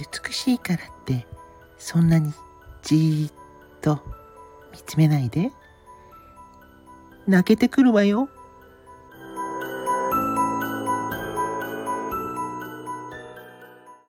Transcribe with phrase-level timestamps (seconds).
[0.00, 1.26] 美しいからって
[1.78, 2.32] そんなに
[2.82, 3.32] じーっ
[3.80, 4.00] と
[4.72, 5.50] 見つめないで。
[7.26, 8.28] 泣けてくるわよ。